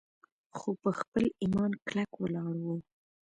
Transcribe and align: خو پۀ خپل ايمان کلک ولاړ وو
خو 0.57 0.69
پۀ 0.81 0.89
خپل 0.99 1.23
ايمان 1.41 1.71
کلک 1.87 2.11
ولاړ 2.21 2.55
وو 2.65 2.75